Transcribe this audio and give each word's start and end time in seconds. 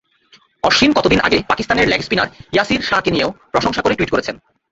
অশ্বিন 0.63 0.91
কদিন 0.97 1.19
আগে 1.19 1.37
পাকিস্তানের 1.49 1.89
লেগ 1.89 2.01
স্পিনার 2.01 2.27
ইয়াসির 2.53 2.81
শাহকে 2.81 3.11
নিয়েও 3.11 3.35
প্রশংসা 3.51 3.81
করে 3.81 3.97
টুইট 3.97 4.11
করেছেন। 4.11 4.35